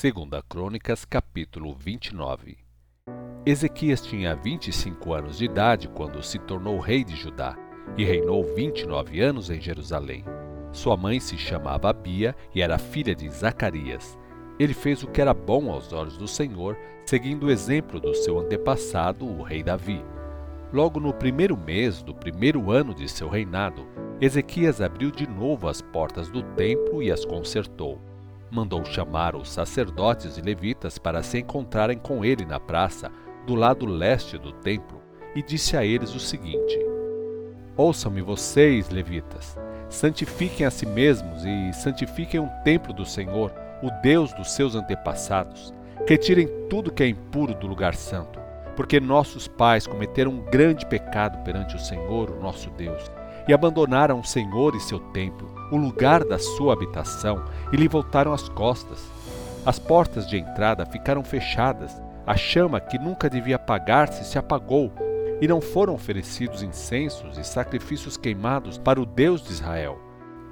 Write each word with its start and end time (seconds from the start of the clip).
Segunda 0.00 0.40
Crônicas, 0.40 1.04
capítulo 1.04 1.74
29 1.74 2.56
Ezequias 3.44 4.00
tinha 4.00 4.32
25 4.32 5.12
anos 5.12 5.38
de 5.38 5.46
idade 5.46 5.88
quando 5.88 6.22
se 6.22 6.38
tornou 6.38 6.78
rei 6.78 7.02
de 7.02 7.16
Judá 7.16 7.56
e 7.96 8.04
reinou 8.04 8.44
29 8.54 9.20
anos 9.20 9.50
em 9.50 9.60
Jerusalém. 9.60 10.24
Sua 10.70 10.96
mãe 10.96 11.18
se 11.18 11.36
chamava 11.36 11.90
Abia 11.90 12.32
e 12.54 12.62
era 12.62 12.78
filha 12.78 13.12
de 13.12 13.28
Zacarias. 13.28 14.16
Ele 14.56 14.72
fez 14.72 15.02
o 15.02 15.08
que 15.08 15.20
era 15.20 15.34
bom 15.34 15.68
aos 15.68 15.92
olhos 15.92 16.16
do 16.16 16.28
Senhor, 16.28 16.78
seguindo 17.04 17.46
o 17.46 17.50
exemplo 17.50 17.98
do 17.98 18.14
seu 18.14 18.38
antepassado, 18.38 19.26
o 19.26 19.42
rei 19.42 19.64
Davi. 19.64 20.00
Logo 20.72 21.00
no 21.00 21.12
primeiro 21.12 21.56
mês 21.56 22.04
do 22.04 22.14
primeiro 22.14 22.70
ano 22.70 22.94
de 22.94 23.08
seu 23.08 23.28
reinado, 23.28 23.84
Ezequias 24.20 24.80
abriu 24.80 25.10
de 25.10 25.28
novo 25.28 25.66
as 25.66 25.82
portas 25.82 26.30
do 26.30 26.44
templo 26.54 27.02
e 27.02 27.10
as 27.10 27.24
consertou 27.24 28.00
mandou 28.50 28.84
chamar 28.84 29.36
os 29.36 29.50
sacerdotes 29.50 30.36
e 30.36 30.40
levitas 30.40 30.98
para 30.98 31.22
se 31.22 31.38
encontrarem 31.38 31.98
com 31.98 32.24
ele 32.24 32.44
na 32.44 32.58
praça, 32.58 33.10
do 33.46 33.54
lado 33.54 33.86
leste 33.86 34.38
do 34.38 34.52
templo, 34.52 35.00
e 35.34 35.42
disse 35.42 35.76
a 35.76 35.84
eles 35.84 36.14
o 36.14 36.20
seguinte: 36.20 36.78
Ouçam-me 37.76 38.22
vocês, 38.22 38.88
levitas, 38.88 39.56
santifiquem 39.88 40.66
a 40.66 40.70
si 40.70 40.86
mesmos 40.86 41.44
e 41.44 41.72
santifiquem 41.72 42.40
o 42.40 42.50
templo 42.64 42.92
do 42.92 43.04
Senhor, 43.04 43.52
o 43.82 43.90
Deus 44.02 44.32
dos 44.34 44.52
seus 44.52 44.74
antepassados. 44.74 45.72
Retirem 46.06 46.48
tudo 46.68 46.92
que 46.92 47.02
é 47.02 47.08
impuro 47.08 47.54
do 47.54 47.66
lugar 47.66 47.94
santo, 47.94 48.40
porque 48.76 49.00
nossos 49.00 49.46
pais 49.46 49.86
cometeram 49.86 50.30
um 50.30 50.44
grande 50.44 50.86
pecado 50.86 51.42
perante 51.44 51.76
o 51.76 51.80
Senhor, 51.80 52.30
o 52.30 52.40
nosso 52.40 52.70
Deus 52.70 53.17
e 53.48 53.54
abandonaram 53.54 54.20
o 54.20 54.24
Senhor 54.24 54.76
e 54.76 54.80
seu 54.80 55.00
templo, 55.00 55.48
o 55.72 55.76
lugar 55.76 56.22
da 56.22 56.38
sua 56.38 56.74
habitação, 56.74 57.42
e 57.72 57.76
lhe 57.76 57.88
voltaram 57.88 58.32
as 58.32 58.48
costas. 58.50 59.10
As 59.64 59.78
portas 59.78 60.28
de 60.28 60.36
entrada 60.36 60.84
ficaram 60.84 61.24
fechadas, 61.24 61.90
a 62.26 62.36
chama 62.36 62.78
que 62.78 62.98
nunca 62.98 63.28
devia 63.28 63.56
apagar-se 63.56 64.24
se 64.24 64.38
apagou, 64.38 64.92
e 65.40 65.48
não 65.48 65.60
foram 65.60 65.94
oferecidos 65.94 66.62
incensos 66.62 67.38
e 67.38 67.44
sacrifícios 67.44 68.16
queimados 68.16 68.76
para 68.76 69.00
o 69.00 69.06
Deus 69.06 69.42
de 69.42 69.52
Israel. 69.52 69.98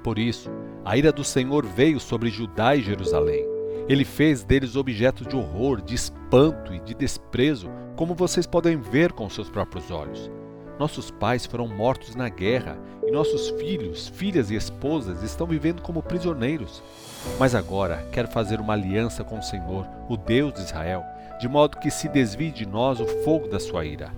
Por 0.03 0.17
isso, 0.17 0.49
a 0.83 0.97
ira 0.97 1.11
do 1.11 1.23
Senhor 1.23 1.65
veio 1.65 1.99
sobre 1.99 2.29
Judá 2.29 2.75
e 2.75 2.81
Jerusalém. 2.81 3.45
Ele 3.87 4.05
fez 4.05 4.43
deles 4.43 4.75
objetos 4.75 5.27
de 5.27 5.35
horror, 5.35 5.81
de 5.81 5.93
espanto 5.93 6.73
e 6.73 6.79
de 6.79 6.93
desprezo, 6.93 7.69
como 7.95 8.15
vocês 8.15 8.47
podem 8.47 8.77
ver 8.77 9.11
com 9.11 9.29
seus 9.29 9.49
próprios 9.49 9.91
olhos. 9.91 10.31
Nossos 10.79 11.09
pais 11.09 11.45
foram 11.45 11.67
mortos 11.67 12.15
na 12.15 12.29
guerra 12.29 12.77
e 13.05 13.11
nossos 13.11 13.49
filhos, 13.51 14.09
filhas 14.09 14.51
e 14.51 14.55
esposas 14.55 15.23
estão 15.23 15.47
vivendo 15.47 15.81
como 15.81 16.03
prisioneiros. 16.03 16.83
Mas 17.39 17.55
agora 17.55 18.07
quero 18.11 18.27
fazer 18.27 18.59
uma 18.59 18.73
aliança 18.73 19.23
com 19.23 19.39
o 19.39 19.43
Senhor, 19.43 19.87
o 20.07 20.15
Deus 20.15 20.53
de 20.53 20.61
Israel, 20.61 21.03
de 21.39 21.47
modo 21.47 21.77
que 21.77 21.89
se 21.89 22.07
desvie 22.07 22.51
de 22.51 22.65
nós 22.65 22.99
o 22.99 23.07
fogo 23.23 23.47
da 23.47 23.59
sua 23.59 23.85
ira. 23.85 24.11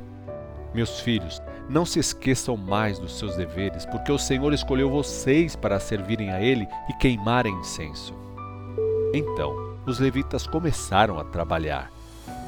Meus 0.73 0.99
filhos, 0.99 1.41
não 1.69 1.85
se 1.85 1.99
esqueçam 1.99 2.57
mais 2.57 2.99
dos 2.99 3.17
seus 3.17 3.35
deveres, 3.35 3.85
porque 3.85 4.11
o 4.11 4.17
Senhor 4.17 4.53
escolheu 4.53 4.89
vocês 4.89 5.55
para 5.55 5.79
servirem 5.79 6.31
a 6.31 6.41
Ele 6.41 6.67
e 6.89 6.93
queimarem 6.93 7.53
incenso. 7.53 8.13
Então, 9.13 9.77
os 9.85 9.99
levitas 9.99 10.45
começaram 10.45 11.17
a 11.19 11.23
trabalhar 11.23 11.91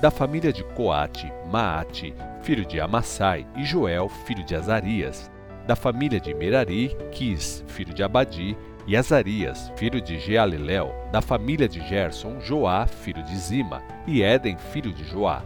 da 0.01 0.09
família 0.09 0.51
de 0.51 0.63
Coate, 0.63 1.31
Maate, 1.45 2.11
filho 2.41 2.65
de 2.65 2.81
Amassai, 2.81 3.45
e 3.55 3.63
Joel, 3.63 4.09
filho 4.09 4.43
de 4.43 4.55
Azarias, 4.55 5.29
da 5.67 5.75
família 5.75 6.19
de 6.19 6.33
Merari, 6.33 6.97
Quis, 7.11 7.63
filho 7.67 7.93
de 7.93 8.01
Abadi, 8.01 8.57
e 8.87 8.97
Azarias, 8.97 9.71
filho 9.75 10.01
de 10.01 10.17
Jealelel, 10.17 10.91
da 11.11 11.21
família 11.21 11.69
de 11.69 11.79
Gerson, 11.87 12.41
Joá, 12.41 12.87
filho 12.87 13.21
de 13.21 13.37
Zima, 13.37 13.83
e 14.07 14.23
Éden, 14.23 14.57
filho 14.57 14.91
de 14.91 15.03
Joá, 15.03 15.43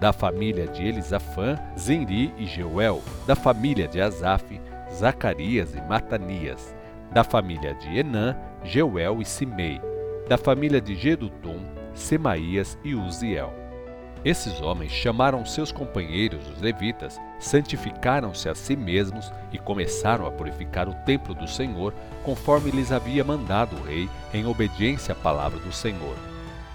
da 0.00 0.10
família 0.10 0.66
de 0.66 0.86
Elisafã, 0.86 1.58
Zenri 1.78 2.32
e 2.38 2.46
Jeuel, 2.46 3.02
da 3.26 3.36
família 3.36 3.86
de 3.86 4.00
Asaf, 4.00 4.58
Zacarias 4.90 5.74
e 5.74 5.82
Matanias, 5.82 6.74
da 7.12 7.22
família 7.22 7.74
de 7.74 7.98
Enã, 7.98 8.34
Jeuel 8.64 9.20
e 9.20 9.24
Simei, 9.26 9.78
da 10.26 10.38
família 10.38 10.80
de 10.80 10.94
Gedutum, 10.94 11.60
Semaías 11.92 12.78
e 12.82 12.94
Uziel. 12.94 13.67
Esses 14.24 14.60
homens 14.60 14.90
chamaram 14.90 15.46
seus 15.46 15.70
companheiros, 15.70 16.48
os 16.48 16.60
levitas, 16.60 17.20
santificaram-se 17.38 18.48
a 18.48 18.54
si 18.54 18.74
mesmos 18.74 19.32
e 19.52 19.58
começaram 19.58 20.26
a 20.26 20.30
purificar 20.30 20.88
o 20.88 20.94
templo 21.04 21.34
do 21.34 21.46
Senhor, 21.46 21.94
conforme 22.24 22.70
lhes 22.70 22.90
havia 22.90 23.22
mandado 23.22 23.76
o 23.76 23.82
rei, 23.82 24.08
em 24.34 24.44
obediência 24.44 25.12
à 25.12 25.14
palavra 25.14 25.60
do 25.60 25.72
Senhor. 25.72 26.16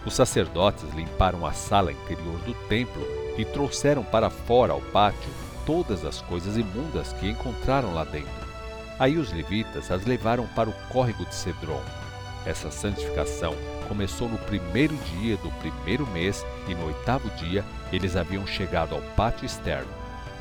Os 0.06 0.14
sacerdotes 0.14 0.90
limparam 0.94 1.46
a 1.46 1.52
sala 1.52 1.92
interior 1.92 2.40
do 2.40 2.54
templo 2.68 3.06
e 3.38 3.44
trouxeram 3.44 4.04
para 4.04 4.30
fora 4.30 4.74
ao 4.74 4.82
pátio 4.82 5.30
todas 5.66 6.06
as 6.06 6.22
coisas 6.22 6.58
imundas 6.58 7.14
que 7.14 7.30
encontraram 7.30 7.94
lá 7.94 8.04
dentro. 8.04 8.44
Aí 9.00 9.18
os 9.18 9.32
levitas 9.34 9.92
as 9.92 10.06
levaram 10.06 10.48
para 10.48 10.70
o 10.70 10.74
córrego 10.90 11.26
de 11.26 11.36
Cedron. 11.36 11.82
Essa 12.46 12.70
santificação 12.70 13.56
começou 13.88 14.28
no 14.28 14.38
primeiro 14.38 14.96
dia 15.20 15.38
do 15.38 15.50
primeiro 15.60 16.06
mês 16.08 16.46
e 16.68 16.76
no 16.76 16.88
oitavo 16.88 17.30
dia 17.32 17.64
eles 17.92 18.16
haviam 18.16 18.46
chegado 18.46 18.96
ao 18.96 19.02
pátio 19.16 19.46
externo. 19.46 19.90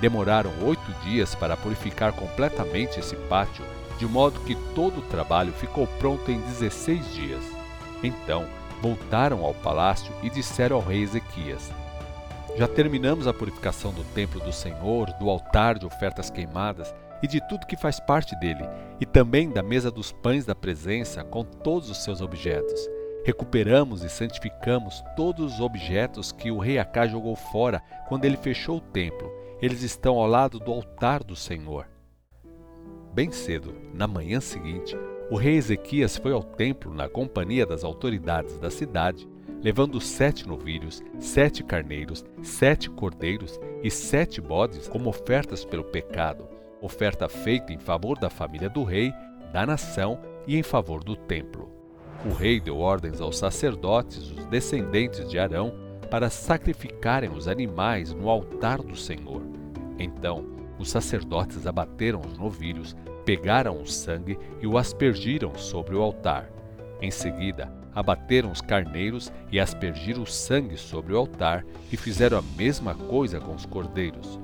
Demoraram 0.01 0.51
oito 0.65 0.93
dias 1.05 1.35
para 1.35 1.57
purificar 1.57 2.13
completamente 2.13 2.99
esse 2.99 3.15
pátio, 3.15 3.65
de 3.99 4.07
modo 4.07 4.41
que 4.41 4.57
todo 4.75 4.99
o 4.99 5.09
trabalho 5.09 5.53
ficou 5.53 5.87
pronto 5.87 6.29
em 6.31 6.41
dezesseis 6.41 7.13
dias. 7.13 7.45
Então 8.03 8.47
voltaram 8.81 9.45
ao 9.45 9.55
palácio 9.55 10.13
e 10.25 10.29
disseram 10.29 10.77
ao 10.77 10.83
rei 10.83 11.03
Ezequias: 11.03 11.71
Já 12.57 12.67
terminamos 12.67 13.29
a 13.29 13.33
purificação 13.33 13.93
do 13.93 14.03
templo 14.13 14.41
do 14.41 14.53
Senhor, 14.53 15.07
do 15.21 15.31
altar 15.31 15.79
de 15.79 15.87
ofertas 15.87 16.31
queimadas 16.31 16.93
e 17.23 17.27
de 17.29 17.41
tudo 17.49 17.67
que 17.67 17.77
faz 17.77 18.01
parte 18.01 18.35
dele, 18.41 18.65
e 19.01 19.07
também 19.07 19.51
da 19.51 19.63
mesa 19.63 19.91
dos 19.91 20.11
pães 20.11 20.45
da 20.45 20.55
presença 20.55 21.23
com 21.23 21.45
todos 21.45 21.89
os 21.89 22.03
seus 22.03 22.21
objetos. 22.21 22.89
Recuperamos 23.25 24.03
e 24.03 24.09
santificamos 24.09 25.03
todos 25.15 25.55
os 25.55 25.61
objetos 25.61 26.33
que 26.33 26.51
o 26.51 26.59
rei 26.59 26.79
Acá 26.79 27.07
jogou 27.07 27.37
fora 27.37 27.81
quando 28.09 28.25
ele 28.25 28.37
fechou 28.37 28.79
o 28.79 28.81
templo. 28.81 29.33
Eles 29.61 29.83
estão 29.83 30.17
ao 30.17 30.27
lado 30.27 30.59
do 30.59 30.73
altar 30.73 31.23
do 31.23 31.37
Senhor. 31.37 31.87
Bem 33.15 33.31
cedo, 33.31 33.77
na 33.95 34.09
manhã 34.09 34.41
seguinte, 34.41 34.97
o 35.31 35.37
rei 35.37 35.57
Ezequias 35.57 36.17
foi 36.17 36.33
ao 36.33 36.43
templo 36.43 36.93
na 36.93 37.09
companhia 37.09 37.65
das 37.65 37.85
autoridades 37.85 38.59
da 38.59 38.71
cidade, 38.71 39.29
levando 39.63 40.01
sete 40.01 40.49
novilhos, 40.49 41.03
sete 41.21 41.63
carneiros, 41.63 42.25
sete 42.43 42.91
cordeiros 42.91 43.61
e 43.83 43.91
sete 43.91 44.41
bodes 44.41 44.89
como 44.89 45.09
ofertas 45.09 45.65
pelo 45.65 45.85
pecado, 45.85 46.49
oferta 46.83 47.29
feita 47.29 47.73
em 47.73 47.79
favor 47.79 48.19
da 48.19 48.29
família 48.29 48.69
do 48.69 48.85
rei, 48.85 49.15
da 49.53 49.65
nação 49.65 50.19
e 50.47 50.57
em 50.59 50.63
favor 50.63 51.03
do 51.03 51.17
templo 51.17 51.83
o 52.25 52.33
rei 52.33 52.61
deu 52.61 52.79
ordens 52.79 53.21
aos 53.21 53.37
sacerdotes, 53.39 54.31
os 54.31 54.47
descendentes 54.47 55.29
de 55.29 55.39
Arão, 55.39 55.75
para 56.11 56.31
sacrificarem 56.31 57.31
os 57.31 57.49
animais 57.49 58.13
no 58.13 58.29
altar 58.29 58.79
do 58.79 58.95
Senhor. 58.95 59.43
Então, 59.99 60.45
os 60.79 60.91
sacerdotes 60.91 61.67
abateram 61.67 62.21
os 62.21 62.39
novilhos, 62.39 62.95
pegaram 63.25 63.81
o 63.81 63.87
sangue 63.87 64.39
e 64.61 64.67
o 64.67 64.77
aspergiram 64.77 65.55
sobre 65.55 65.97
o 65.97 66.03
altar. 66.03 66.49
Em 67.01 67.11
seguida, 67.11 67.73
abateram 67.95 68.51
os 68.51 68.61
carneiros 68.61 69.33
e 69.51 69.59
aspergiram 69.59 70.23
o 70.23 70.27
sangue 70.27 70.77
sobre 70.77 71.13
o 71.15 71.19
altar 71.19 71.65
e 71.91 71.97
fizeram 71.97 72.39
a 72.39 72.43
mesma 72.57 72.95
coisa 72.95 73.41
com 73.41 73.55
os 73.55 73.67
cordeiros. 73.67 74.39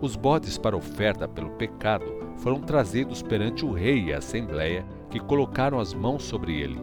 Os 0.00 0.16
bodes 0.16 0.56
para 0.56 0.76
oferta 0.76 1.28
pelo 1.28 1.50
pecado 1.50 2.06
foram 2.36 2.58
trazidos 2.60 3.22
perante 3.22 3.66
o 3.66 3.72
rei 3.72 4.04
e 4.04 4.14
a 4.14 4.18
assembleia, 4.18 4.86
que 5.10 5.20
colocaram 5.20 5.78
as 5.78 5.92
mãos 5.92 6.22
sobre 6.22 6.58
ele. 6.58 6.80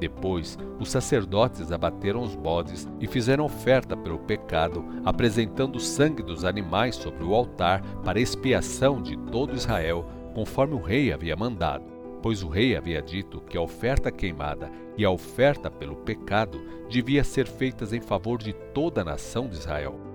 Depois, 0.00 0.58
os 0.80 0.90
sacerdotes 0.90 1.70
abateram 1.70 2.20
os 2.20 2.34
bodes 2.34 2.88
e 3.00 3.06
fizeram 3.06 3.44
oferta 3.44 3.96
pelo 3.96 4.18
pecado, 4.18 4.84
apresentando 5.04 5.76
o 5.76 5.80
sangue 5.80 6.22
dos 6.22 6.44
animais 6.44 6.96
sobre 6.96 7.22
o 7.22 7.34
altar 7.34 7.80
para 8.04 8.20
expiação 8.20 9.00
de 9.00 9.16
todo 9.16 9.54
Israel, 9.54 10.04
conforme 10.34 10.74
o 10.74 10.82
rei 10.82 11.12
havia 11.12 11.36
mandado. 11.36 11.84
Pois 12.20 12.42
o 12.42 12.48
rei 12.48 12.76
havia 12.76 13.00
dito 13.00 13.40
que 13.40 13.56
a 13.56 13.60
oferta 13.60 14.10
queimada 14.10 14.68
e 14.96 15.04
a 15.04 15.10
oferta 15.10 15.70
pelo 15.70 15.94
pecado 15.94 16.60
devia 16.88 17.22
ser 17.22 17.46
feitas 17.46 17.92
em 17.92 18.00
favor 18.00 18.38
de 18.38 18.52
toda 18.52 19.02
a 19.02 19.04
nação 19.04 19.48
de 19.48 19.54
Israel. 19.54 20.07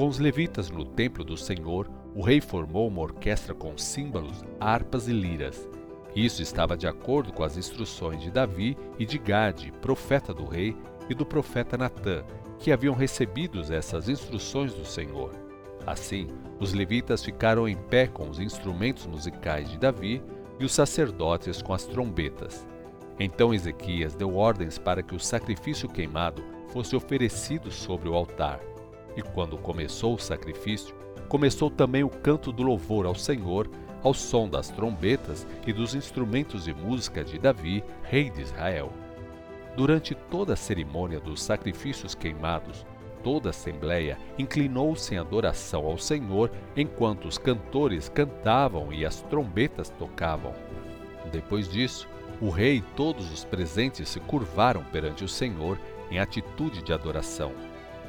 Com 0.00 0.08
os 0.08 0.18
levitas 0.18 0.70
no 0.70 0.82
templo 0.82 1.22
do 1.22 1.36
Senhor, 1.36 1.86
o 2.14 2.22
rei 2.22 2.40
formou 2.40 2.88
uma 2.88 3.02
orquestra 3.02 3.52
com 3.52 3.76
símbolos, 3.76 4.42
harpas 4.58 5.06
e 5.06 5.12
liras 5.12 5.68
isso 6.14 6.42
estava 6.42 6.76
de 6.76 6.86
acordo 6.86 7.32
com 7.32 7.44
as 7.44 7.56
instruções 7.56 8.20
de 8.20 8.30
Davi 8.30 8.76
e 8.98 9.06
de 9.06 9.18
Gade, 9.18 9.72
profeta 9.80 10.34
do 10.34 10.44
rei, 10.44 10.76
e 11.08 11.14
do 11.14 11.26
profeta 11.26 11.76
Natã, 11.76 12.24
que 12.58 12.70
haviam 12.70 12.94
recebido 12.94 13.60
essas 13.72 14.08
instruções 14.08 14.72
do 14.72 14.84
Senhor. 14.84 15.34
Assim, 15.86 16.28
os 16.58 16.72
levitas 16.72 17.24
ficaram 17.24 17.68
em 17.68 17.76
pé 17.76 18.06
com 18.06 18.28
os 18.28 18.38
instrumentos 18.38 19.06
musicais 19.06 19.68
de 19.68 19.76
Davi 19.76 20.22
e 20.58 20.64
os 20.64 20.72
sacerdotes 20.72 21.60
com 21.60 21.74
as 21.74 21.84
trombetas. 21.84 22.66
Então 23.18 23.52
Ezequias 23.52 24.14
deu 24.14 24.36
ordens 24.36 24.78
para 24.78 25.02
que 25.02 25.14
o 25.14 25.20
sacrifício 25.20 25.88
queimado 25.88 26.44
fosse 26.68 26.94
oferecido 26.94 27.72
sobre 27.72 28.08
o 28.08 28.14
altar. 28.14 28.60
E 29.16 29.22
quando 29.22 29.58
começou 29.58 30.14
o 30.14 30.18
sacrifício, 30.18 30.94
começou 31.28 31.70
também 31.70 32.02
o 32.02 32.08
canto 32.08 32.52
do 32.52 32.62
louvor 32.62 33.06
ao 33.06 33.14
Senhor, 33.14 33.70
ao 34.02 34.14
som 34.14 34.48
das 34.48 34.68
trombetas 34.68 35.46
e 35.66 35.72
dos 35.72 35.94
instrumentos 35.94 36.64
de 36.64 36.74
música 36.74 37.22
de 37.22 37.38
Davi, 37.38 37.84
rei 38.02 38.30
de 38.30 38.42
Israel. 38.42 38.92
Durante 39.76 40.14
toda 40.14 40.54
a 40.54 40.56
cerimônia 40.56 41.20
dos 41.20 41.42
sacrifícios 41.42 42.14
queimados, 42.14 42.84
toda 43.22 43.48
a 43.48 43.50
assembleia 43.50 44.18
inclinou-se 44.38 45.14
em 45.14 45.18
adoração 45.18 45.86
ao 45.86 45.98
Senhor 45.98 46.50
enquanto 46.76 47.26
os 47.26 47.38
cantores 47.38 48.08
cantavam 48.08 48.92
e 48.92 49.04
as 49.04 49.20
trombetas 49.22 49.90
tocavam. 49.90 50.54
Depois 51.30 51.68
disso, 51.68 52.08
o 52.40 52.48
rei 52.48 52.76
e 52.76 52.82
todos 52.96 53.30
os 53.30 53.44
presentes 53.44 54.08
se 54.08 54.20
curvaram 54.20 54.82
perante 54.84 55.22
o 55.22 55.28
Senhor 55.28 55.78
em 56.10 56.18
atitude 56.18 56.82
de 56.82 56.92
adoração. 56.92 57.52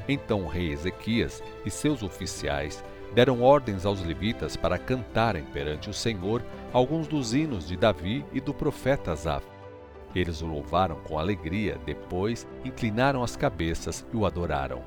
Então 0.08 0.42
o 0.42 0.48
rei 0.48 0.72
Ezequias 0.72 1.42
e 1.64 1.70
seus 1.70 2.02
oficiais 2.02 2.82
deram 3.14 3.42
ordens 3.42 3.84
aos 3.84 4.02
levitas 4.02 4.56
para 4.56 4.78
cantarem 4.78 5.44
perante 5.44 5.90
o 5.90 5.94
Senhor 5.94 6.42
alguns 6.72 7.06
dos 7.06 7.34
hinos 7.34 7.68
de 7.68 7.76
Davi 7.76 8.24
e 8.32 8.40
do 8.40 8.54
profeta 8.54 9.12
Asaf. 9.12 9.46
Eles 10.14 10.42
o 10.42 10.46
louvaram 10.46 10.96
com 10.96 11.18
alegria, 11.18 11.78
depois 11.86 12.46
inclinaram 12.64 13.22
as 13.22 13.36
cabeças 13.36 14.04
e 14.12 14.16
o 14.16 14.26
adoraram. 14.26 14.82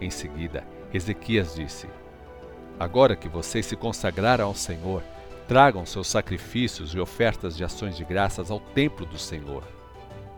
Em 0.00 0.10
seguida, 0.10 0.64
Ezequias 0.92 1.54
disse: 1.54 1.88
Agora 2.78 3.16
que 3.16 3.28
vocês 3.28 3.64
se 3.64 3.76
consagraram 3.76 4.46
ao 4.46 4.54
Senhor, 4.54 5.02
Tragam 5.48 5.86
seus 5.86 6.08
sacrifícios 6.08 6.92
e 6.92 6.98
ofertas 6.98 7.56
de 7.56 7.62
ações 7.62 7.96
de 7.96 8.04
graças 8.04 8.50
ao 8.50 8.58
templo 8.58 9.06
do 9.06 9.16
Senhor. 9.16 9.62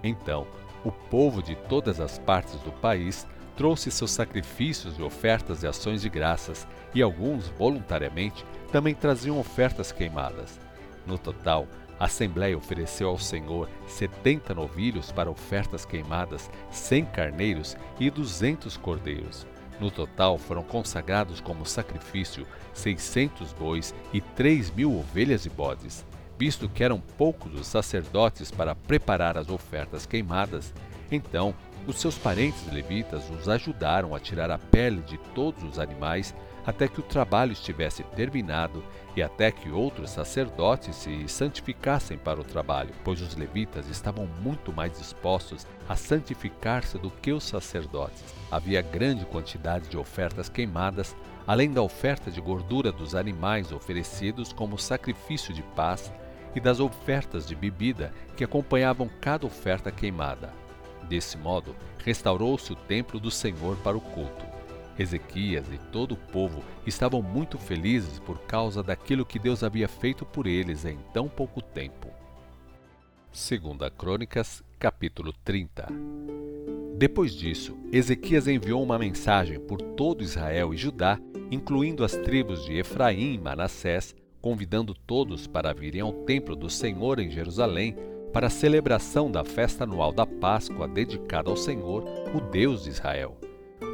Então, 0.04 0.46
o 0.84 0.92
povo 0.92 1.42
de 1.42 1.56
todas 1.56 1.98
as 1.98 2.18
partes 2.18 2.60
do 2.60 2.70
país 2.70 3.26
trouxe 3.58 3.90
seus 3.90 4.12
sacrifícios 4.12 4.96
e 4.96 5.02
ofertas 5.02 5.60
de 5.60 5.66
ações 5.66 6.02
de 6.02 6.08
graças, 6.08 6.64
e 6.94 7.02
alguns, 7.02 7.48
voluntariamente, 7.48 8.44
também 8.70 8.94
traziam 8.94 9.36
ofertas 9.36 9.90
queimadas. 9.90 10.60
No 11.04 11.18
total, 11.18 11.66
a 11.98 12.04
Assembleia 12.04 12.56
ofereceu 12.56 13.08
ao 13.08 13.18
Senhor 13.18 13.68
setenta 13.88 14.54
novilhos 14.54 15.10
para 15.10 15.28
ofertas 15.28 15.84
queimadas, 15.84 16.48
cem 16.70 17.04
carneiros 17.04 17.76
e 17.98 18.08
duzentos 18.08 18.76
cordeiros. 18.76 19.44
No 19.80 19.90
total, 19.90 20.38
foram 20.38 20.62
consagrados 20.62 21.40
como 21.40 21.66
sacrifício 21.66 22.46
600 22.72 23.52
bois 23.52 23.92
e 24.12 24.20
3 24.20 24.70
mil 24.70 24.96
ovelhas 24.96 25.46
e 25.46 25.50
bodes. 25.50 26.06
Visto 26.38 26.68
que 26.68 26.84
eram 26.84 27.00
poucos 27.00 27.52
os 27.58 27.66
sacerdotes 27.66 28.52
para 28.52 28.76
preparar 28.76 29.36
as 29.36 29.48
ofertas 29.48 30.06
queimadas, 30.06 30.72
então 31.10 31.54
os 31.88 31.98
seus 31.98 32.18
parentes 32.18 32.70
levitas 32.70 33.30
os 33.30 33.48
ajudaram 33.48 34.14
a 34.14 34.20
tirar 34.20 34.50
a 34.50 34.58
pele 34.58 35.00
de 35.00 35.16
todos 35.34 35.64
os 35.64 35.78
animais 35.78 36.34
até 36.66 36.86
que 36.86 37.00
o 37.00 37.02
trabalho 37.02 37.52
estivesse 37.52 38.02
terminado 38.14 38.84
e 39.16 39.22
até 39.22 39.50
que 39.50 39.70
outros 39.70 40.10
sacerdotes 40.10 40.94
se 40.96 41.26
santificassem 41.26 42.18
para 42.18 42.38
o 42.38 42.44
trabalho, 42.44 42.90
pois 43.02 43.22
os 43.22 43.34
levitas 43.34 43.88
estavam 43.88 44.28
muito 44.42 44.70
mais 44.70 44.98
dispostos 44.98 45.66
a 45.88 45.96
santificar-se 45.96 46.98
do 46.98 47.10
que 47.10 47.32
os 47.32 47.44
sacerdotes. 47.44 48.22
Havia 48.50 48.82
grande 48.82 49.24
quantidade 49.24 49.88
de 49.88 49.96
ofertas 49.96 50.50
queimadas, 50.50 51.16
além 51.46 51.72
da 51.72 51.80
oferta 51.80 52.30
de 52.30 52.38
gordura 52.38 52.92
dos 52.92 53.14
animais 53.14 53.72
oferecidos 53.72 54.52
como 54.52 54.78
sacrifício 54.78 55.54
de 55.54 55.62
paz 55.62 56.12
e 56.54 56.60
das 56.60 56.80
ofertas 56.80 57.46
de 57.46 57.56
bebida 57.56 58.12
que 58.36 58.44
acompanhavam 58.44 59.08
cada 59.22 59.46
oferta 59.46 59.90
queimada. 59.90 60.67
Desse 61.08 61.38
modo, 61.38 61.74
restaurou-se 62.04 62.72
o 62.72 62.76
templo 62.76 63.18
do 63.18 63.30
Senhor 63.30 63.76
para 63.78 63.96
o 63.96 64.00
culto. 64.00 64.46
Ezequias 64.98 65.66
e 65.72 65.78
todo 65.90 66.12
o 66.12 66.16
povo 66.16 66.62
estavam 66.86 67.22
muito 67.22 67.56
felizes 67.56 68.18
por 68.18 68.38
causa 68.40 68.82
daquilo 68.82 69.24
que 69.24 69.38
Deus 69.38 69.62
havia 69.62 69.88
feito 69.88 70.26
por 70.26 70.46
eles 70.46 70.84
em 70.84 70.98
tão 71.14 71.28
pouco 71.28 71.62
tempo. 71.62 72.08
Segunda 73.32 73.88
Crônicas, 73.90 74.62
capítulo 74.78 75.32
30. 75.44 75.86
Depois 76.96 77.32
disso, 77.32 77.78
Ezequias 77.92 78.48
enviou 78.48 78.82
uma 78.82 78.98
mensagem 78.98 79.60
por 79.60 79.80
todo 79.80 80.24
Israel 80.24 80.74
e 80.74 80.76
Judá, 80.76 81.18
incluindo 81.50 82.04
as 82.04 82.16
tribos 82.16 82.64
de 82.64 82.76
Efraim 82.76 83.34
e 83.34 83.38
Manassés, 83.38 84.16
convidando 84.40 84.94
todos 84.94 85.46
para 85.46 85.72
virem 85.72 86.00
ao 86.00 86.12
templo 86.12 86.56
do 86.56 86.68
Senhor 86.68 87.20
em 87.20 87.30
Jerusalém 87.30 87.96
para 88.38 88.46
a 88.46 88.50
celebração 88.50 89.28
da 89.28 89.42
festa 89.42 89.82
anual 89.82 90.12
da 90.12 90.24
Páscoa 90.24 90.86
dedicada 90.86 91.50
ao 91.50 91.56
Senhor, 91.56 92.04
o 92.32 92.40
Deus 92.40 92.84
de 92.84 92.90
Israel. 92.90 93.36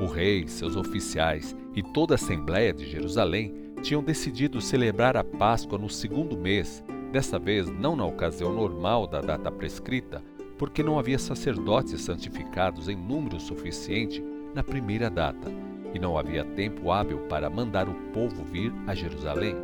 O 0.03 0.05
rei, 0.05 0.47
seus 0.47 0.77
oficiais 0.77 1.57
e 1.75 1.83
toda 1.83 2.13
a 2.13 2.17
Assembleia 2.17 2.71
de 2.71 2.85
Jerusalém 2.85 3.55
tinham 3.81 4.03
decidido 4.03 4.61
celebrar 4.61 5.17
a 5.17 5.25
Páscoa 5.25 5.79
no 5.79 5.89
segundo 5.89 6.37
mês, 6.37 6.85
dessa 7.11 7.39
vez 7.39 7.71
não 7.71 7.97
na 7.97 8.05
ocasião 8.05 8.53
normal 8.53 9.07
da 9.07 9.23
data 9.23 9.51
prescrita, 9.51 10.23
porque 10.59 10.83
não 10.83 10.99
havia 10.99 11.19
sacerdotes 11.19 12.03
santificados 12.03 12.87
em 12.87 12.97
número 12.97 13.41
suficiente 13.41 14.23
na 14.55 14.63
primeira 14.63 15.09
data, 15.09 15.51
e 15.95 15.99
não 15.99 16.19
havia 16.19 16.45
tempo 16.45 16.91
hábil 16.91 17.21
para 17.31 17.49
mandar 17.49 17.89
o 17.89 17.95
povo 18.13 18.45
vir 18.45 18.71
a 18.87 18.95
Jerusalém. 18.95 19.57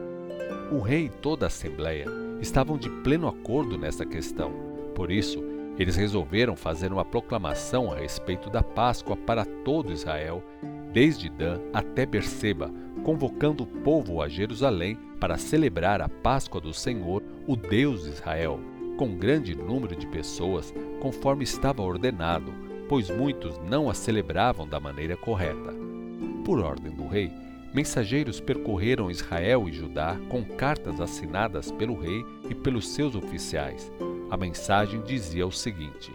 O 0.73 0.81
rei 0.81 1.05
e 1.05 1.11
toda 1.11 1.45
a 1.45 1.49
Assembleia 1.49 2.07
estavam 2.41 2.79
de 2.79 2.89
pleno 2.89 3.29
acordo 3.29 3.77
nessa 3.77 4.07
questão. 4.07 4.70
Por 5.01 5.11
isso, 5.11 5.43
eles 5.79 5.97
resolveram 5.97 6.55
fazer 6.55 6.93
uma 6.93 7.07
proclamação 7.07 7.91
a 7.91 7.97
respeito 7.97 8.51
da 8.51 8.63
Páscoa 8.63 9.17
para 9.17 9.47
todo 9.47 9.95
Israel, 9.95 10.45
desde 10.93 11.31
Dan 11.31 11.59
até 11.73 12.05
Berseba, 12.05 12.71
convocando 13.03 13.63
o 13.63 13.67
povo 13.67 14.21
a 14.21 14.29
Jerusalém 14.29 14.99
para 15.19 15.39
celebrar 15.39 16.03
a 16.03 16.09
Páscoa 16.11 16.61
do 16.61 16.75
Senhor, 16.75 17.23
o 17.47 17.57
Deus 17.57 18.05
de 18.05 18.11
Israel, 18.11 18.61
com 18.99 19.17
grande 19.17 19.55
número 19.55 19.97
de 19.97 20.07
pessoas, 20.07 20.71
conforme 21.01 21.45
estava 21.45 21.81
ordenado, 21.81 22.53
pois 22.87 23.09
muitos 23.09 23.59
não 23.71 23.89
a 23.89 23.95
celebravam 23.95 24.69
da 24.69 24.79
maneira 24.79 25.17
correta. 25.17 25.75
Por 26.45 26.61
ordem 26.61 26.93
do 26.93 27.09
rei, 27.09 27.33
mensageiros 27.73 28.39
percorreram 28.39 29.11
Israel 29.11 29.67
e 29.67 29.73
Judá 29.73 30.19
com 30.29 30.45
cartas 30.45 31.01
assinadas 31.01 31.73
pelo 31.73 31.99
rei 31.99 32.23
e 32.51 32.55
pelos 32.55 32.87
seus 32.91 33.15
oficiais 33.15 33.91
a 34.31 34.37
mensagem 34.37 35.03
dizia 35.03 35.47
o 35.47 35.51
seguinte: 35.51 36.13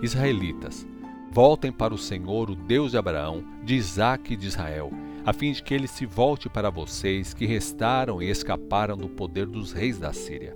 Israelitas, 0.00 0.86
voltem 1.30 1.72
para 1.72 1.92
o 1.92 1.98
Senhor, 1.98 2.48
o 2.48 2.54
Deus 2.54 2.92
de 2.92 2.98
Abraão, 2.98 3.44
de 3.64 3.74
Isaque 3.74 4.34
e 4.34 4.36
de 4.36 4.46
Israel, 4.46 4.90
a 5.26 5.32
fim 5.32 5.52
de 5.52 5.62
que 5.62 5.74
ele 5.74 5.88
se 5.88 6.06
volte 6.06 6.48
para 6.48 6.70
vocês 6.70 7.34
que 7.34 7.44
restaram 7.44 8.22
e 8.22 8.30
escaparam 8.30 8.96
do 8.96 9.08
poder 9.08 9.46
dos 9.46 9.72
reis 9.72 9.98
da 9.98 10.12
Síria. 10.12 10.54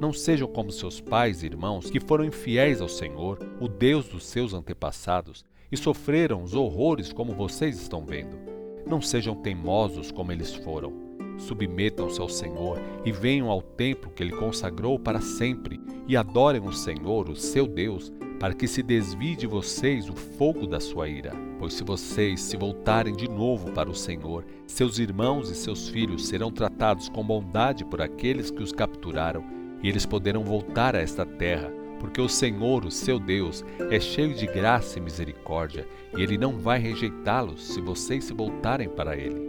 Não 0.00 0.12
sejam 0.12 0.46
como 0.46 0.70
seus 0.70 1.00
pais 1.00 1.42
e 1.42 1.46
irmãos 1.46 1.90
que 1.90 1.98
foram 1.98 2.24
infiéis 2.24 2.80
ao 2.80 2.88
Senhor, 2.88 3.38
o 3.60 3.66
Deus 3.66 4.06
dos 4.06 4.24
seus 4.26 4.54
antepassados, 4.54 5.44
e 5.72 5.76
sofreram 5.76 6.42
os 6.42 6.54
horrores 6.54 7.12
como 7.12 7.34
vocês 7.34 7.80
estão 7.80 8.06
vendo. 8.06 8.38
Não 8.86 9.00
sejam 9.00 9.34
teimosos 9.34 10.12
como 10.12 10.30
eles 10.30 10.54
foram 10.54 11.07
Submetam-se 11.38 12.20
ao 12.20 12.28
Senhor 12.28 12.80
e 13.04 13.12
venham 13.12 13.48
ao 13.48 13.62
templo 13.62 14.10
que 14.10 14.22
ele 14.22 14.36
consagrou 14.36 14.98
para 14.98 15.20
sempre 15.20 15.80
e 16.06 16.16
adorem 16.16 16.60
o 16.62 16.72
Senhor, 16.72 17.28
o 17.28 17.36
seu 17.36 17.66
Deus, 17.66 18.12
para 18.38 18.54
que 18.54 18.68
se 18.68 18.82
desvie 18.82 19.34
de 19.34 19.46
vocês 19.46 20.08
o 20.08 20.14
fogo 20.14 20.66
da 20.66 20.80
sua 20.80 21.08
ira. 21.08 21.32
Pois 21.58 21.74
se 21.74 21.82
vocês 21.82 22.40
se 22.40 22.56
voltarem 22.56 23.14
de 23.14 23.28
novo 23.28 23.72
para 23.72 23.90
o 23.90 23.94
Senhor, 23.94 24.44
seus 24.66 24.98
irmãos 24.98 25.50
e 25.50 25.54
seus 25.54 25.88
filhos 25.88 26.26
serão 26.28 26.50
tratados 26.50 27.08
com 27.08 27.24
bondade 27.24 27.84
por 27.84 28.00
aqueles 28.00 28.50
que 28.50 28.62
os 28.62 28.72
capturaram, 28.72 29.44
e 29.82 29.88
eles 29.88 30.06
poderão 30.06 30.44
voltar 30.44 30.94
a 30.94 31.00
esta 31.00 31.26
terra, 31.26 31.70
porque 31.98 32.20
o 32.20 32.28
Senhor, 32.28 32.84
o 32.84 32.90
seu 32.90 33.18
Deus, 33.18 33.64
é 33.90 33.98
cheio 33.98 34.34
de 34.34 34.46
graça 34.46 34.98
e 34.98 35.02
misericórdia, 35.02 35.86
e 36.16 36.22
ele 36.22 36.38
não 36.38 36.58
vai 36.58 36.78
rejeitá-los 36.78 37.74
se 37.74 37.80
vocês 37.80 38.24
se 38.24 38.32
voltarem 38.32 38.88
para 38.88 39.16
ele. 39.16 39.48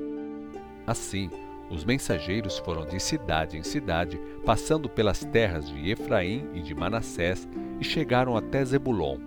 Assim, 0.87 1.29
os 1.69 1.85
mensageiros 1.85 2.57
foram 2.59 2.85
de 2.85 2.99
cidade 2.99 3.57
em 3.57 3.63
cidade, 3.63 4.19
passando 4.43 4.89
pelas 4.89 5.23
terras 5.23 5.69
de 5.69 5.91
Efraim 5.91 6.47
e 6.53 6.61
de 6.61 6.73
Manassés, 6.73 7.47
e 7.79 7.83
chegaram 7.83 8.35
até 8.35 8.65
Zebulon. 8.65 9.17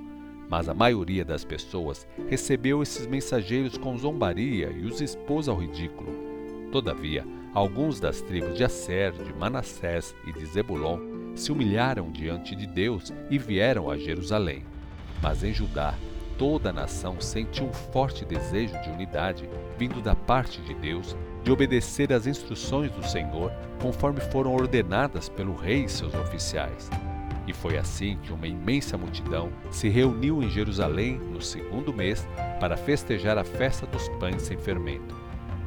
Mas 0.48 0.68
a 0.68 0.74
maioria 0.74 1.24
das 1.24 1.44
pessoas 1.44 2.06
recebeu 2.28 2.82
esses 2.82 3.06
mensageiros 3.06 3.78
com 3.78 3.96
zombaria 3.96 4.70
e 4.70 4.84
os 4.84 5.00
expôs 5.00 5.48
ao 5.48 5.56
ridículo. 5.56 6.12
Todavia, 6.70 7.24
alguns 7.54 8.00
das 8.00 8.20
tribos 8.20 8.56
de 8.56 8.64
Asser, 8.64 9.12
de 9.12 9.32
Manassés 9.32 10.14
e 10.26 10.32
de 10.32 10.44
Zebulon 10.46 10.98
se 11.34 11.52
humilharam 11.52 12.10
diante 12.10 12.54
de 12.54 12.66
Deus 12.66 13.12
e 13.30 13.38
vieram 13.38 13.90
a 13.90 13.96
Jerusalém. 13.96 14.64
Mas 15.22 15.42
em 15.44 15.54
Judá, 15.54 15.94
toda 16.36 16.70
a 16.70 16.72
nação 16.72 17.20
sentiu 17.20 17.66
um 17.66 17.72
forte 17.72 18.24
desejo 18.24 18.78
de 18.82 18.90
unidade 18.90 19.48
vindo 19.78 20.02
da 20.02 20.14
parte 20.14 20.60
de 20.60 20.74
Deus 20.74 21.16
de 21.42 21.50
obedecer 21.50 22.12
às 22.12 22.26
instruções 22.26 22.90
do 22.92 23.06
Senhor, 23.06 23.50
conforme 23.80 24.20
foram 24.20 24.54
ordenadas 24.54 25.28
pelo 25.28 25.54
rei 25.54 25.84
e 25.84 25.88
seus 25.88 26.14
oficiais. 26.14 26.88
E 27.46 27.52
foi 27.52 27.76
assim 27.76 28.16
que 28.22 28.32
uma 28.32 28.46
imensa 28.46 28.96
multidão 28.96 29.50
se 29.70 29.88
reuniu 29.88 30.42
em 30.42 30.48
Jerusalém 30.48 31.18
no 31.18 31.40
segundo 31.40 31.92
mês 31.92 32.26
para 32.60 32.76
festejar 32.76 33.36
a 33.36 33.44
festa 33.44 33.86
dos 33.86 34.08
pães 34.20 34.42
sem 34.42 34.56
fermento. 34.56 35.16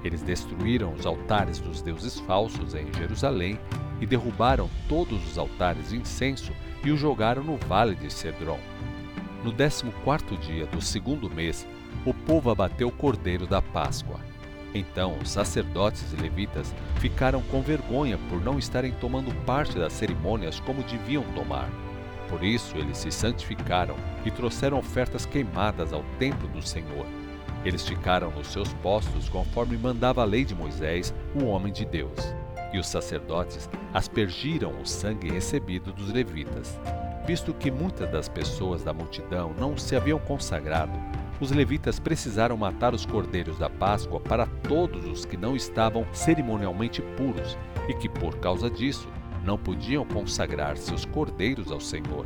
Eles 0.04 0.22
destruíram 0.22 0.94
os 0.94 1.06
altares 1.06 1.60
dos 1.60 1.82
deuses 1.82 2.20
falsos 2.22 2.74
em 2.76 2.94
Jerusalém 2.94 3.60
e 4.00 4.06
derrubaram 4.06 4.70
todos 4.88 5.28
os 5.30 5.38
altares 5.38 5.90
de 5.90 5.98
incenso 5.98 6.54
e 6.84 6.92
os 6.92 7.00
jogaram 7.00 7.44
no 7.44 7.58
vale 7.58 7.96
de 7.96 8.12
Cedron. 8.12 8.60
No 9.44 9.52
décimo 9.52 9.92
quarto 10.04 10.38
dia 10.38 10.66
do 10.68 10.82
segundo 10.82 11.30
mês, 11.30 11.68
o 12.06 12.14
povo 12.14 12.50
abateu 12.50 12.88
o 12.88 12.92
cordeiro 12.92 13.46
da 13.46 13.62
Páscoa. 13.62 14.20
Então 14.76 15.18
os 15.22 15.30
sacerdotes 15.30 16.12
e 16.12 16.18
levitas 16.18 16.76
ficaram 17.00 17.42
com 17.44 17.62
vergonha 17.62 18.20
por 18.30 18.42
não 18.42 18.60
estarem 18.60 18.92
tomando 18.92 19.34
parte 19.46 19.80
das 19.80 19.94
cerimônias 19.94 20.60
como 20.60 20.84
deviam 20.84 21.24
tomar. 21.34 21.70
Por 22.28 22.44
isso 22.44 22.76
eles 22.78 22.98
se 22.98 23.10
santificaram 23.10 23.96
e 24.26 24.32
trouxeram 24.32 24.78
ofertas 24.78 25.26
queimadas 25.26 25.94
ao 25.94 26.04
templo 26.20 26.50
do 26.50 26.62
Senhor. 26.62 27.06
Eles 27.64 27.88
ficaram 27.88 28.30
nos 28.32 28.48
seus 28.48 28.74
postos 28.74 29.30
conforme 29.30 29.78
mandava 29.78 30.22
a 30.22 30.26
lei 30.26 30.44
de 30.44 30.54
Moisés, 30.54 31.14
o 31.34 31.46
homem 31.46 31.72
de 31.72 31.86
Deus. 31.86 32.36
E 32.74 32.78
os 32.78 32.88
sacerdotes 32.88 33.70
aspergiram 33.94 34.74
o 34.82 34.86
sangue 34.86 35.32
recebido 35.32 35.94
dos 35.94 36.12
levitas. 36.12 36.78
Visto 37.26 37.54
que 37.54 37.72
muitas 37.72 38.12
das 38.12 38.28
pessoas 38.28 38.84
da 38.84 38.94
multidão 38.94 39.54
não 39.58 39.78
se 39.78 39.96
haviam 39.96 40.20
consagrado, 40.20 40.94
os 41.40 41.52
levitas 41.52 42.00
precisaram 42.00 42.56
matar 42.56 42.94
os 42.94 43.06
cordeiros 43.06 43.58
da 43.58 43.70
Páscoa 43.70 44.20
para 44.20 44.46
todos 44.46 45.06
os 45.06 45.26
que 45.26 45.36
não 45.36 45.56
estavam 45.56 46.06
cerimonialmente 46.14 47.02
puros 47.18 47.58
e 47.90 47.94
que, 47.94 48.08
por 48.08 48.38
causa 48.38 48.70
disso, 48.70 49.08
não 49.44 49.58
podiam 49.58 50.06
consagrar 50.06 50.78
seus 50.78 51.06
cordeiros 51.06 51.72
ao 51.72 51.80
Senhor. 51.80 52.26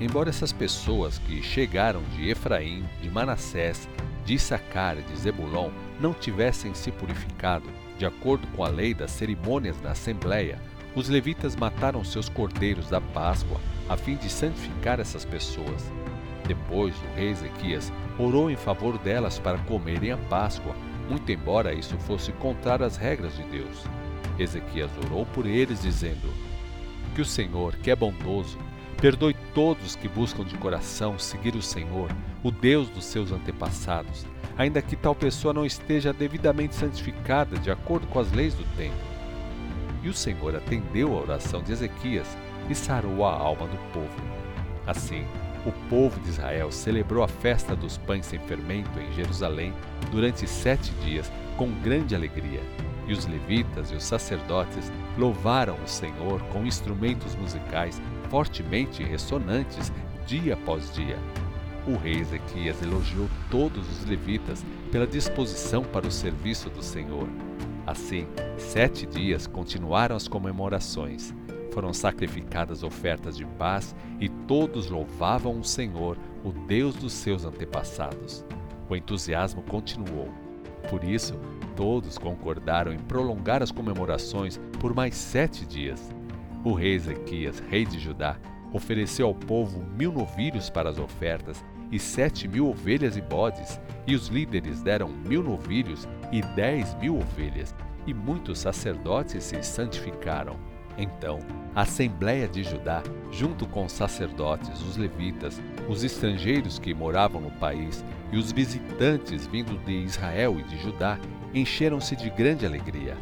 Embora 0.00 0.30
essas 0.30 0.52
pessoas 0.52 1.18
que 1.18 1.42
chegaram 1.42 2.02
de 2.14 2.30
Efraim, 2.30 2.84
de 3.00 3.10
Manassés, 3.10 3.88
de 4.24 4.34
Issacar 4.34 4.98
e 4.98 5.02
de 5.02 5.16
Zebulon 5.16 5.70
não 6.00 6.14
tivessem 6.14 6.74
se 6.74 6.90
purificado, 6.90 7.68
de 7.98 8.06
acordo 8.06 8.46
com 8.48 8.64
a 8.64 8.68
lei 8.68 8.94
das 8.94 9.10
cerimônias 9.10 9.76
da 9.80 9.92
Assembleia, 9.92 10.58
os 10.94 11.08
levitas 11.08 11.56
mataram 11.56 12.04
seus 12.04 12.28
cordeiros 12.28 12.88
da 12.88 13.00
Páscoa 13.00 13.60
a 13.88 13.96
fim 13.96 14.16
de 14.16 14.28
santificar 14.28 15.00
essas 15.00 15.24
pessoas. 15.24 15.90
Depois, 16.46 16.94
o 16.94 17.16
rei 17.16 17.30
Ezequias 17.30 17.92
orou 18.18 18.50
em 18.50 18.56
favor 18.56 18.98
delas 18.98 19.38
para 19.38 19.58
comerem 19.58 20.12
a 20.12 20.16
Páscoa, 20.16 20.74
muito 21.08 21.30
embora 21.30 21.72
isso 21.72 21.96
fosse 21.98 22.32
contrário 22.32 22.84
às 22.84 22.96
regras 22.96 23.36
de 23.36 23.42
Deus. 23.44 23.84
Ezequias 24.38 24.90
orou 25.04 25.26
por 25.26 25.46
eles, 25.46 25.82
dizendo: 25.82 26.32
Que 27.14 27.20
o 27.20 27.24
Senhor, 27.24 27.76
que 27.76 27.90
é 27.90 27.96
bondoso, 27.96 28.58
perdoe 29.00 29.34
todos 29.54 29.96
que 29.96 30.08
buscam 30.08 30.44
de 30.44 30.56
coração 30.56 31.18
seguir 31.18 31.54
o 31.54 31.62
Senhor, 31.62 32.10
o 32.42 32.50
Deus 32.50 32.88
dos 32.88 33.04
seus 33.04 33.32
antepassados, 33.32 34.26
ainda 34.56 34.82
que 34.82 34.96
tal 34.96 35.14
pessoa 35.14 35.52
não 35.52 35.66
esteja 35.66 36.12
devidamente 36.12 36.74
santificada 36.74 37.58
de 37.58 37.70
acordo 37.70 38.06
com 38.06 38.18
as 38.18 38.30
leis 38.32 38.54
do 38.54 38.64
templo. 38.76 39.12
E 40.02 40.08
o 40.08 40.14
Senhor 40.14 40.56
atendeu 40.56 41.16
a 41.16 41.20
oração 41.20 41.62
de 41.62 41.72
Ezequias 41.72 42.36
e 42.68 42.74
sarou 42.74 43.24
a 43.24 43.32
alma 43.32 43.66
do 43.66 43.76
povo. 43.92 44.22
Assim, 44.86 45.24
o 45.64 45.72
povo 45.88 46.18
de 46.20 46.28
Israel 46.28 46.72
celebrou 46.72 47.22
a 47.22 47.28
festa 47.28 47.76
dos 47.76 47.96
pães 47.98 48.26
sem 48.26 48.38
fermento 48.40 48.98
em 48.98 49.12
Jerusalém 49.12 49.72
durante 50.10 50.46
sete 50.46 50.90
dias 51.04 51.30
com 51.56 51.70
grande 51.80 52.14
alegria. 52.14 52.60
E 53.06 53.12
os 53.12 53.26
levitas 53.26 53.90
e 53.90 53.94
os 53.94 54.04
sacerdotes 54.04 54.92
louvaram 55.18 55.76
o 55.82 55.88
Senhor 55.88 56.40
com 56.52 56.64
instrumentos 56.64 57.34
musicais 57.36 58.00
fortemente 58.28 59.02
ressonantes 59.02 59.92
dia 60.26 60.54
após 60.54 60.92
dia. 60.92 61.18
O 61.86 61.96
rei 61.96 62.20
Ezequias 62.20 62.80
elogiou 62.80 63.28
todos 63.50 63.88
os 63.90 64.04
levitas 64.04 64.64
pela 64.90 65.06
disposição 65.06 65.82
para 65.82 66.06
o 66.06 66.12
serviço 66.12 66.70
do 66.70 66.82
Senhor. 66.82 67.28
Assim, 67.84 68.26
sete 68.56 69.04
dias 69.04 69.48
continuaram 69.48 70.14
as 70.14 70.28
comemorações 70.28 71.34
foram 71.72 71.92
sacrificadas 71.92 72.82
ofertas 72.82 73.36
de 73.36 73.44
paz 73.44 73.94
e 74.20 74.28
todos 74.28 74.90
louvavam 74.90 75.58
o 75.58 75.64
Senhor, 75.64 76.18
o 76.44 76.52
Deus 76.52 76.94
dos 76.94 77.12
seus 77.12 77.44
antepassados. 77.44 78.44
O 78.88 78.94
entusiasmo 78.94 79.62
continuou. 79.62 80.28
Por 80.90 81.02
isso, 81.02 81.38
todos 81.74 82.18
concordaram 82.18 82.92
em 82.92 82.98
prolongar 82.98 83.62
as 83.62 83.70
comemorações 83.70 84.60
por 84.78 84.94
mais 84.94 85.14
sete 85.14 85.64
dias. 85.64 86.10
O 86.64 86.72
rei 86.72 86.94
Ezequias, 86.94 87.60
rei 87.70 87.84
de 87.84 87.98
Judá, 87.98 88.36
ofereceu 88.72 89.26
ao 89.26 89.34
povo 89.34 89.82
mil 89.96 90.12
novilhos 90.12 90.70
para 90.70 90.90
as 90.90 90.98
ofertas 90.98 91.64
e 91.90 91.98
sete 91.98 92.48
mil 92.48 92.68
ovelhas 92.68 93.16
e 93.16 93.20
bodes, 93.20 93.78
e 94.06 94.14
os 94.14 94.28
líderes 94.28 94.82
deram 94.82 95.08
mil 95.08 95.42
novilhos 95.42 96.08
e 96.32 96.40
dez 96.54 96.94
mil 96.94 97.18
ovelhas, 97.18 97.74
e 98.06 98.14
muitos 98.14 98.58
sacerdotes 98.58 99.44
se 99.44 99.62
santificaram. 99.62 100.71
Então, 100.98 101.38
a 101.74 101.82
Assembleia 101.82 102.46
de 102.46 102.62
Judá, 102.62 103.02
junto 103.30 103.66
com 103.66 103.84
os 103.84 103.92
sacerdotes, 103.92 104.80
os 104.82 104.96
levitas, 104.96 105.60
os 105.88 106.04
estrangeiros 106.04 106.78
que 106.78 106.92
moravam 106.92 107.40
no 107.40 107.50
país 107.52 108.04
e 108.30 108.36
os 108.36 108.52
visitantes 108.52 109.46
vindos 109.46 109.82
de 109.84 109.92
Israel 109.92 110.58
e 110.58 110.62
de 110.64 110.78
Judá, 110.82 111.18
encheram-se 111.54 112.14
de 112.14 112.28
grande 112.30 112.66
alegria. 112.66 113.16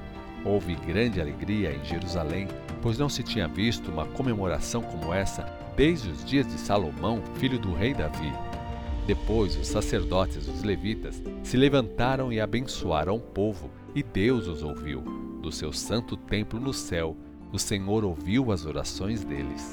Houve 0.44 0.74
grande 0.74 1.20
alegria 1.20 1.72
em 1.72 1.84
Jerusalém, 1.84 2.48
pois 2.82 2.98
não 2.98 3.08
se 3.08 3.22
tinha 3.22 3.46
visto 3.46 3.90
uma 3.90 4.06
comemoração 4.06 4.82
como 4.82 5.12
essa 5.12 5.42
desde 5.76 6.10
os 6.10 6.24
dias 6.24 6.46
de 6.46 6.58
Salomão, 6.58 7.22
filho 7.36 7.58
do 7.58 7.72
rei 7.72 7.94
Davi. 7.94 8.32
Depois, 9.06 9.56
os 9.56 9.66
sacerdotes, 9.66 10.48
os 10.48 10.62
levitas, 10.62 11.22
se 11.42 11.56
levantaram 11.56 12.32
e 12.32 12.40
abençoaram 12.40 13.16
o 13.16 13.20
povo, 13.20 13.70
e 13.94 14.02
Deus 14.02 14.46
os 14.46 14.62
ouviu, 14.62 15.00
do 15.42 15.50
seu 15.50 15.72
santo 15.72 16.16
templo 16.16 16.60
no 16.60 16.72
céu 16.72 17.16
o 17.52 17.58
Senhor 17.58 18.04
ouviu 18.04 18.52
as 18.52 18.64
orações 18.64 19.24
deles. 19.24 19.72